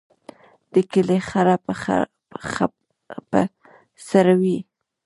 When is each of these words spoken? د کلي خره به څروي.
د 0.73 0.75
کلي 0.91 1.19
خره 1.29 1.55
به 3.29 3.41
څروي. 4.07 4.57